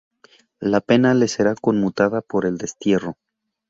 La 0.61 0.81
pena 0.81 1.13
le 1.13 1.27
será 1.27 1.53
conmutada 1.53 2.21
por 2.21 2.47
el 2.47 2.57
destierro. 2.57 3.19